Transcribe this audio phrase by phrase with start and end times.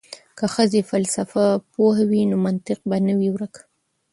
[0.37, 3.53] که ښځې فلسفه پوهې وي نو منطق به نه وي ورک.